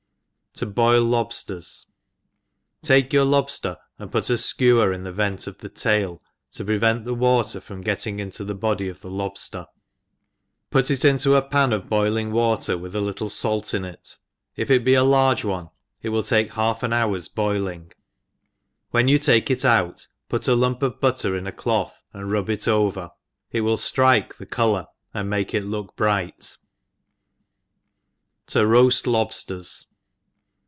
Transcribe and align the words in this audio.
To 0.55 0.65
boil 0.65 1.03
Lobsters. 1.05 1.89
TAKE 2.83 3.13
your 3.13 3.25
lobfter, 3.25 3.77
and 3.97 4.11
put 4.11 4.29
a 4.29 4.33
fkewcr 4.33 4.93
in 4.93 5.03
the 5.03 5.11
vent 5.13 5.47
of 5.47 5.57
the 5.59 5.69
tail, 5.69 6.21
to 6.51 6.65
prevent 6.65 7.05
the 7.05 7.15
v^rater 7.15 7.61
from 7.63 7.79
get 7.81 8.01
ting 8.01 8.19
into 8.19 8.43
the 8.43 8.53
body 8.53 8.89
of 8.89 8.99
the* 8.99 9.09
lobfter, 9.09 9.65
put 10.69 10.91
it 10.91 11.05
into 11.05 11.35
a 11.35 11.41
pan 11.41 11.71
of 11.71 11.87
boiling 11.89 12.33
water, 12.33 12.75
^^ith 12.77 12.93
a 12.93 12.99
little 12.99 13.31
(alt 13.49 13.73
in 13.73 13.85
it, 13.85 14.17
if 14.57 14.69
it 14.69 14.81
^ 14.81 14.85
be 14.85 14.93
a 14.93 15.05
large 15.05 15.45
one 15.45 15.69
it 16.03 16.09
will 16.09 16.21
take 16.21 16.53
half 16.55 16.83
an 16.83 16.91
hour's 16.91 17.29
boiling^ 17.29 17.91
when 18.91 19.07
you 19.07 19.17
take 19.17 19.49
it 19.49 19.63
out, 19.63 20.05
put 20.27 20.49
a 20.49 20.53
lump 20.55 20.83
of 20.83 20.99
butter 20.99 21.35
in 21.35 21.47
a 21.47 21.53
cloth, 21.53 22.03
and 22.13 22.29
rub 22.29 22.49
it 22.49 22.67
over, 22.67 23.09
it 23.51 23.61
will 23.61 23.77
ftrike 23.77 24.35
the 24.35 24.45
colour, 24.45 24.85
and 25.13 25.29
make 25.29 25.53
it 25.53 25.63
look 25.63 25.95
bright. 25.95 26.57
To 28.47 28.59
roqft 28.65 29.07
Lobsters. 29.07 29.87